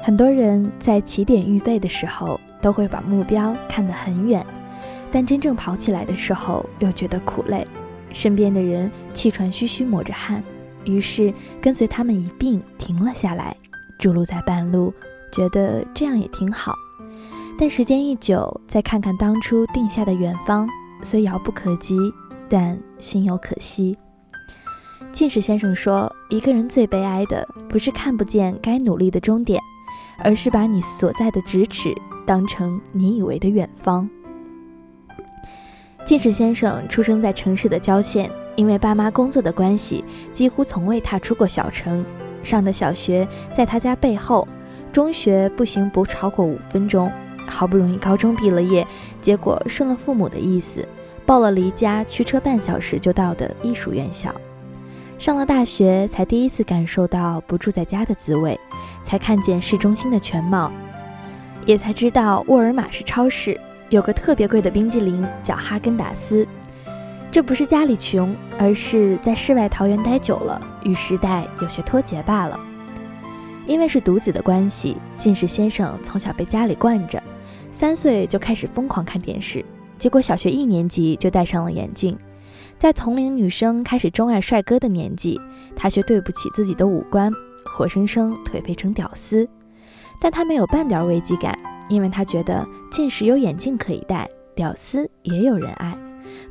[0.00, 4.44] 很多人在起点预备的时候，都会把目标看得很远，
[5.10, 7.66] 但真正跑起来的时候，又觉得苦累。
[8.12, 10.42] 身边的人气喘吁吁，抹着汗，
[10.84, 13.54] 于是跟随他们一并停了下来，
[13.98, 14.94] 驻路在半路，
[15.32, 16.72] 觉得这样也挺好。
[17.58, 20.66] 但时间一久，再看看当初定下的远方，
[21.02, 21.98] 虽遥不可及，
[22.48, 23.96] 但心有可惜。
[25.12, 29.60] 近视先生说：“一个人最悲哀的，不是看不见该努力的终点，
[30.18, 31.94] 而是把你所在的咫尺
[32.26, 34.08] 当成你以为的远方。”
[36.04, 42.04] 近视先生出生在城市的郊县，因为爸妈工作的关系，几乎从未踏出过小城。
[42.42, 44.46] 上的小学在他家背后，
[44.92, 47.12] 中学步行不超过五分钟。
[47.46, 48.86] 好不容易高中毕了业，
[49.22, 50.86] 结果顺了父母的意思，
[51.26, 54.34] 报了离家驱车半小时就到的艺术院校。
[55.18, 58.58] 上了大学，才第一次感受到不住在家的滋味，
[59.02, 60.70] 才看见市中心的全貌，
[61.66, 63.60] 也才知道沃尔玛是超市。
[63.90, 66.46] 有个特别贵的冰激凌叫哈根达斯，
[67.32, 72.58] 这不是家里穷，而是在世外桃源待久了，与时代有些脱节罢了。
[73.66, 77.20] 因为是独子的关系，近视先生从小被家里惯着，
[77.72, 79.64] 三岁就开始疯狂看电视，
[79.98, 82.16] 结果小学一年级就戴上了眼镜。
[82.78, 85.40] 在同龄女生开始钟爱帅哥的年纪，
[85.74, 87.32] 他却对不起自己的五官，
[87.64, 89.48] 活生生颓废成屌丝。
[90.20, 91.58] 但他没有半点危机感。
[91.88, 95.96] 因为他觉得近视有眼镜可以戴，屌丝也有人爱，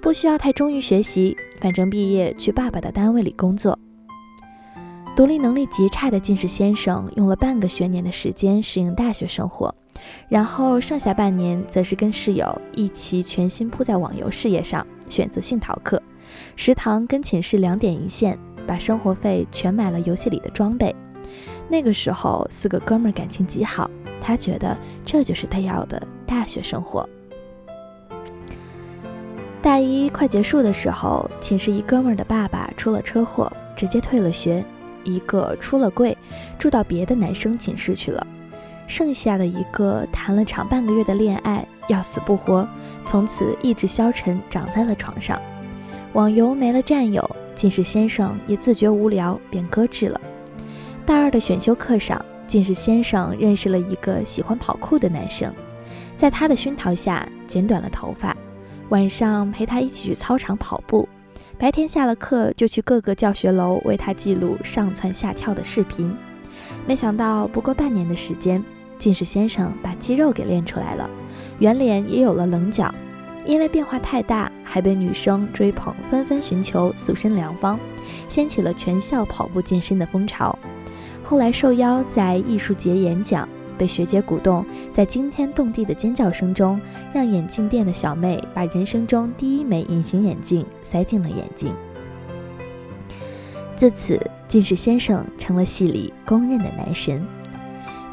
[0.00, 3.78] 不需要太忠于学习，反正毕业去爸爸的单位里工作。
[5.14, 9.74] 独立能力极差的近视先生用了半个学年的时间适应大学生活，
[10.30, 16.02] 然后剩下半年则是跟室友一起全心扑在网游事业上，选择性逃课，
[16.56, 20.94] 食堂跟寝室两点一线，把生活费全买了游戏里的装备。
[21.68, 23.90] 那个时候四个哥们儿感情极好。
[24.20, 27.08] 他觉得这就是他要的大学生活。
[29.62, 34.64] 大一快结束的时候，寝室一哥们儿的爸爸出了车祸，直接退了学。
[35.04, 36.16] 一个出了柜，
[36.58, 38.26] 住到别的男生寝室去了。
[38.88, 42.66] 剩下的一个谈了场半个月的恋爱，要死不活，
[43.04, 45.40] 从此意志消沉，长在了床上。
[46.16, 50.18] 网游没了战友，近视先生也自觉无聊，便搁置了。
[51.04, 52.24] 大二的选修课上。
[52.48, 55.52] 近视先生认识了一个喜欢跑酷的男生，
[56.16, 58.34] 在他的熏陶下剪短了头发，
[58.88, 61.06] 晚上陪他一起去操场跑步，
[61.58, 66.16] 白天下了课就去各个教学楼为他记录上蹿下跳的视频。
[66.86, 68.62] 没想到不过半年的时间，
[68.96, 71.10] 近视先生把肌肉给练出来了，
[71.58, 72.94] 圆脸也有了棱角。
[73.46, 77.78] 因为变化太大，还被女生追捧，纷纷寻求塑身良方，
[78.28, 80.58] 掀起了全校跑步健身的风潮。
[81.22, 83.48] 后来受邀在艺术节演讲，
[83.78, 86.80] 被学姐鼓动，在惊天动地的尖叫声中，
[87.12, 91.72] 让眼镜店的小妹把人生中第一枚隐形眼镜塞进了眼睛。
[93.76, 94.18] 自此，
[94.48, 97.24] 近视先生成了戏里公认的男神。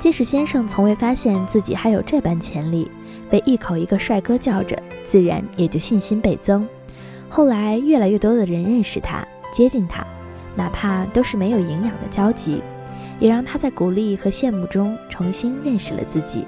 [0.04, 2.92] 即使先生从未发现自己还有这般潜力，
[3.30, 6.68] 被一口一个帅哥叫着，自然也就信心倍增。
[7.30, 10.06] 后来，越来越多的人认识他，接近他，
[10.58, 12.62] 哪怕都是没有营养的交集。
[13.18, 16.46] 也让他在鼓励和羡慕中重新认识了自己。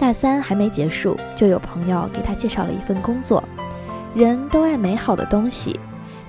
[0.00, 3.44] 大三还没结束，就有朋友给他介绍了一份工作。
[4.14, 5.78] 人都爱美好的东西，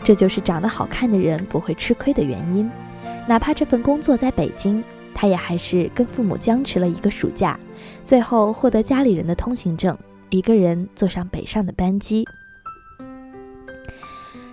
[0.04, 2.70] 这就是长得好看的人不会吃亏的原因。
[3.26, 4.84] 哪怕这份工作在北京，
[5.22, 7.60] 他也还是跟父母僵持了一个暑假，
[8.06, 9.98] 最后获得家里人的通行证，
[10.30, 12.26] 一个人坐上北上的班机。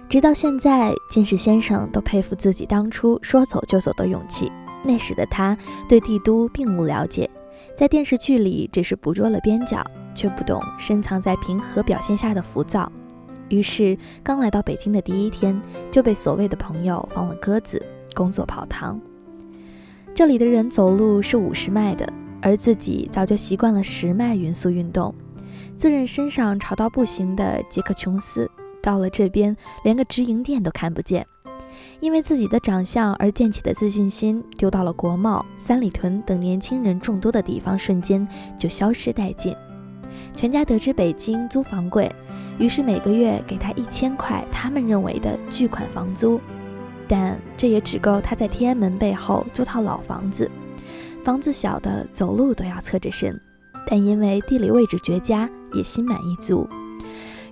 [0.08, 4.50] 直到现在，近视先生都佩服自己当初说走就走的勇气。
[4.82, 5.56] 那时的他
[5.88, 7.30] 对帝都并无了解，
[7.76, 12.90] 在电视剧里只是捕捉了边角，却不懂深藏在平和表现下的浮躁。
[13.50, 15.62] 于是，刚来到北京的第一天
[15.92, 17.80] 就被所谓的朋友放了鸽子，
[18.16, 19.00] 工作跑堂。
[20.16, 22.10] 这里的人走路是五十迈的，
[22.40, 25.14] 而自己早就习惯了十迈匀速运动，
[25.76, 29.54] 自认身上潮到不行的杰克琼斯，到了这边
[29.84, 31.26] 连个直营店都看不见。
[32.00, 38.26] 因为自己的长相而建起的自信心，丢到了国贸、三里屯等年轻人众多的地方，瞬间
[38.58, 39.54] 就消失殆尽。
[40.34, 42.10] 全家得知北京租房贵，
[42.58, 46.40] 于是每个月给他一千块，他们认为的巨款房租。
[47.08, 50.50] 但这也只够他在天安门背后租套老房子，
[51.24, 53.40] 房子小的走路都要侧着身，
[53.86, 56.68] 但因为地理位置绝佳，也心满意足。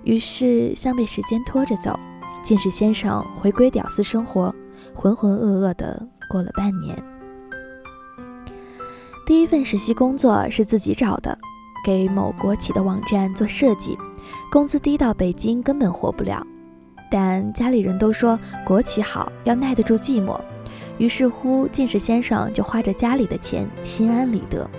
[0.03, 1.97] 于是像被时间拖着走。
[2.43, 4.53] 近视先生回归屌丝生活，
[4.93, 6.95] 浑浑噩噩的过了半年。
[9.25, 11.35] 第一份实习工作是自己找的，
[11.83, 13.97] 给某国企的网站做设计，
[14.51, 16.45] 工资低到北京根本活不了。
[17.09, 20.39] 但家里人都说国企好，要耐得住寂寞。
[20.97, 24.69] 于是乎，近视先生就花着家里的钱，心安理得。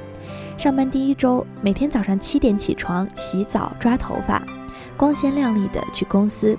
[0.57, 4.43] 上班第一周，每天早上七点起床，洗澡、抓头发，
[4.97, 6.57] 光鲜亮丽的去公司。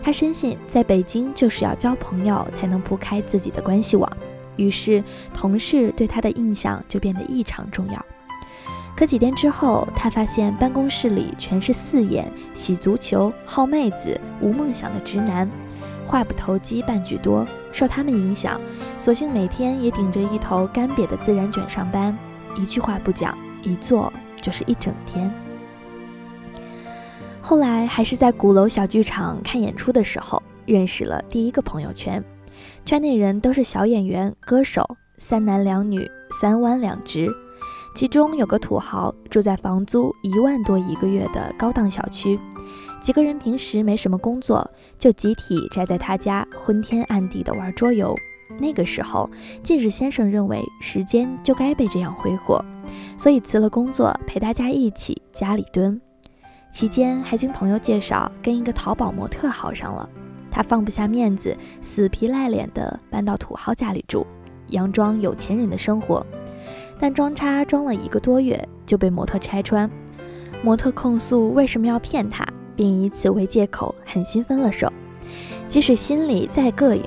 [0.00, 4.10] 他深信，在北京就是要交朋友，才能铺开自己的关系网。
[4.56, 5.02] 于是，
[5.34, 8.04] 同事对他的印象就变得异常重要。
[8.94, 15.50] 可几天之后，他发现办公室里全是四眼、喜足球、好妹子、无梦想的直男，
[16.06, 17.46] 话不投机半句多。
[17.72, 18.60] 受他们影响，
[18.98, 22.16] 索性每天也顶着一头干瘪的自然卷上班，
[22.54, 25.32] 一句话不讲，一坐就是一整天。
[27.40, 32.22] 后来还是在鼓楼小剧场看演出的时候，认识了第一个朋友圈，
[32.84, 34.86] 圈内人都是小演员、歌手，
[35.16, 36.08] 三男两女，
[36.40, 37.34] 三弯两直。
[37.94, 42.38] 其中有个土豪住在房租一万多一个月的高档小区，
[43.02, 44.68] 几个人平时没什么工作，
[44.98, 48.14] 就集体宅在他家，昏天暗地的玩桌游。
[48.58, 49.30] 那个时候，
[49.62, 52.62] 近视先生认为时间就该被这样挥霍，
[53.16, 56.00] 所以辞了工作，陪大家一起家里蹲。
[56.70, 60.08] 期间还经朋友介绍跟一个淘宝模特好上了，
[60.50, 64.26] 他放不下面子，死皮赖脸的搬到土豪家里住，
[64.70, 66.26] 佯装有钱人的生活。
[67.02, 68.56] 但装叉装了一个多月
[68.86, 69.90] 就被模特拆穿，
[70.62, 72.46] 模特控诉为什么要骗他，
[72.76, 74.88] 并以此为借口狠心分了手。
[75.68, 77.02] 即使心里再膈应，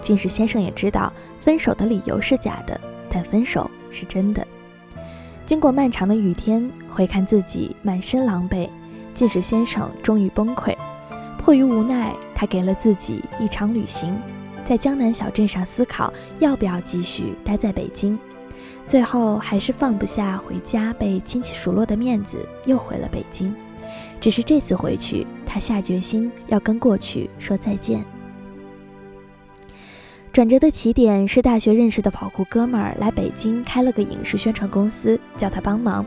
[0.00, 2.80] 近视先生也知道分手的理由是假的，
[3.10, 4.42] 但分手是真的。
[5.44, 8.70] 经过漫长的雨天，回看自己满身狼狈，
[9.14, 10.74] 近视先生终于崩溃。
[11.36, 14.16] 迫于无奈，他给了自己一场旅行，
[14.64, 18.18] 在江南小镇上思考要不要继续待在北京。
[18.86, 23.54] 最后还是放不下回家被亲戚数落的面子，又回了北京。
[24.20, 28.04] 只是这次回去，他下决心要跟过去说再见。
[30.32, 36.06] 转折的起点是大学认识的跑酷哥们儿来北京开了个影视宣传公司，叫他帮忙。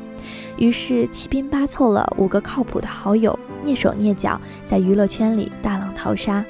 [0.57, 6.44] 于是七拼八凑了五个靠谱的好友，蹑手蹑脚在娱乐圈里大浪淘沙。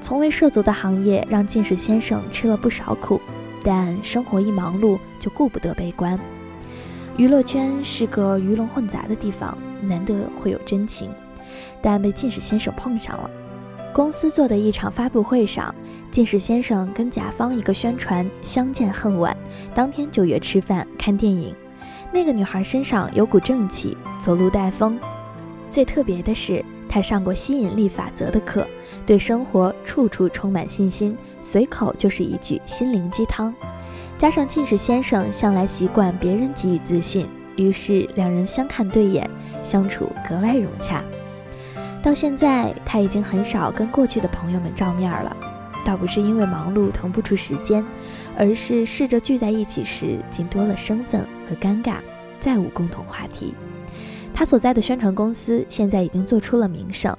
[0.00, 3.20] 从未涉足的行业让近视先生吃了不少苦。
[3.62, 6.18] 但生活一忙碌，就顾不得悲观。
[7.16, 11.10] 娱乐圈是个鱼龙混杂的地方，难得会有真情，
[11.82, 13.30] 但被近视先生碰上了。
[13.92, 15.74] 公司做的一场发布会上，
[16.10, 19.36] 近视先生跟甲方一个宣传相见恨晚，
[19.74, 21.54] 当天就约吃饭看电影。
[22.12, 24.98] 那个女孩身上有股正气，走路带风。
[25.68, 26.64] 最特别的是。
[26.90, 28.66] 他上过吸引力法则的课，
[29.06, 33.54] 对生活处处充满信心，随口就是一句心灵鸡汤。
[34.18, 39.30] 加上近视先生向来习惯别人给予自信，于是两人相看对眼，
[39.62, 41.02] 相处格外融洽。
[42.02, 45.36] 到现在，他已经很少跟过去的朋友们照面了，
[45.86, 47.84] 倒不是因为忙碌腾不出时间，
[48.36, 51.98] 而是试着聚在一起时，竟多了生分和尴尬，
[52.40, 53.54] 再无共同话题。
[54.40, 57.14] 他所在的宣传公司现在已经做出了名声，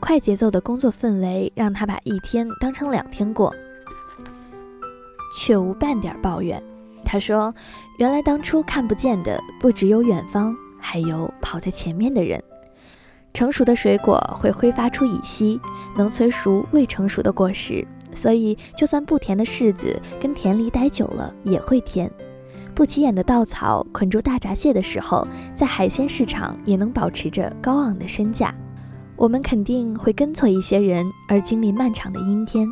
[0.00, 3.54] 快节奏的工作氛围让他把一天当成两天过，
[5.36, 6.62] 却无半点抱怨。
[7.04, 7.54] 他说
[8.00, 12.42] ：“原来当初看不见的不只有远方，还有跑在前面的人。
[13.34, 15.60] 成熟的水果会挥发出乙烯，
[15.94, 22.10] 能催熟未成熟的果实，所以就算不甜的柿子跟田里待久了也会甜。”
[22.74, 28.54] 不起眼的稻草捆住大闸蟹的时候，在海鲜市场也能保持着高昂的身价。
[29.16, 32.66] 我们肯定会跟错一些人而经历漫长的阴天，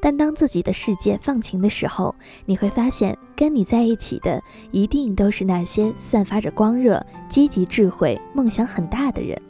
[0.00, 9.40] 但当自己的世界放晴的时候，你会发现跟你在一起的一定都是那些散发着光热、积极、智慧、梦想很大的人。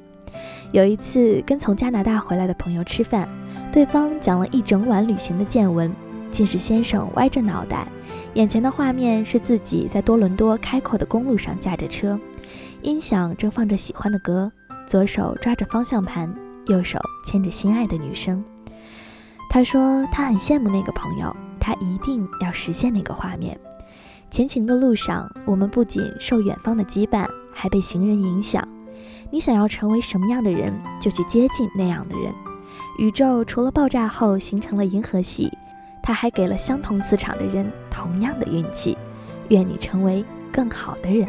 [0.73, 3.27] 有一次跟从加拿大回来的朋友吃饭，
[3.73, 5.95] 对方讲了一整晚旅行的见闻，
[6.33, 7.87] 近视先生歪着脑袋。
[8.35, 12.19] 眼前的画面是自己在多伦多开阔的公路上驾着车，
[12.81, 14.51] 音响正放着喜欢的歌，
[14.87, 16.35] 左手抓着方向盘，
[16.67, 18.43] 右手牵着心爱的女生。
[19.51, 23.57] 他说他很羡慕那个朋友，他一定要实现那个画面。
[24.31, 28.67] 前行的路上，我们不仅受远方的羁绊，还被行人影响。
[29.31, 32.33] 你想要成为什么样的人，就去接近那样的人。
[32.99, 35.53] 宇宙除了爆炸后形成了银河系。
[36.03, 38.99] 他还给了相同磁场的人同样的运气，
[39.49, 41.29] 愿你成为更好的人。